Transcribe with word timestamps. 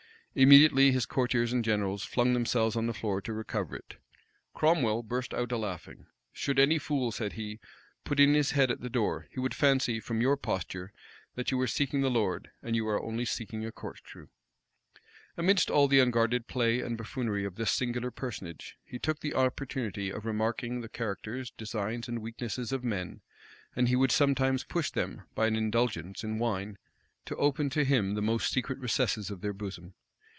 Immediately 0.33 0.93
his 0.93 1.05
courtiers 1.05 1.51
and 1.51 1.61
generals 1.61 2.05
flung 2.05 2.31
themselves 2.31 2.77
on 2.77 2.87
the 2.87 2.93
floor 2.93 3.19
to 3.19 3.33
recover 3.33 3.75
it. 3.75 3.97
Cromwell 4.53 5.03
burst 5.03 5.33
out 5.33 5.51
a 5.51 5.57
laughing. 5.57 6.05
"Should 6.31 6.57
any 6.57 6.77
fool," 6.77 7.11
said 7.11 7.33
he, 7.33 7.59
"put 8.05 8.17
in 8.17 8.33
his 8.33 8.51
head 8.51 8.71
at 8.71 8.79
the 8.79 8.89
door, 8.89 9.27
he 9.29 9.41
would 9.41 9.53
fancy, 9.53 9.99
from 9.99 10.21
your 10.21 10.37
posture, 10.37 10.93
that 11.35 11.51
you 11.51 11.57
were 11.57 11.67
seeking 11.67 11.99
the 11.99 12.09
Lord; 12.09 12.49
and 12.63 12.77
you 12.77 12.87
are 12.87 13.03
only 13.03 13.25
seeking 13.25 13.65
a 13.65 13.73
corkscrew." 13.73 14.27
Amidst 15.35 15.69
all 15.69 15.89
the 15.89 15.99
unguarded 15.99 16.47
play 16.47 16.79
and 16.79 16.97
buffoonery 16.97 17.43
of 17.43 17.55
this 17.55 17.73
singular 17.73 18.09
personage, 18.09 18.77
he 18.85 18.99
took 18.99 19.19
the 19.19 19.33
opportunity 19.35 20.09
of 20.11 20.25
remarking 20.25 20.79
the 20.79 20.87
characters, 20.87 21.51
designs, 21.51 22.07
and 22.07 22.19
weaknesses 22.19 22.71
of 22.71 22.85
men; 22.85 23.19
and 23.75 23.89
he 23.89 23.97
would 23.97 24.13
sometimes 24.13 24.63
push 24.63 24.91
them, 24.91 25.23
by 25.35 25.47
an 25.47 25.57
indulgence 25.57 26.23
in 26.23 26.39
wine, 26.39 26.77
to 27.25 27.35
open 27.35 27.69
to 27.71 27.83
him 27.83 28.13
the 28.15 28.21
most 28.21 28.49
secret 28.49 28.79
recesses 28.79 29.29
of 29.29 29.41
their 29.41 29.51
bosom. 29.51 29.93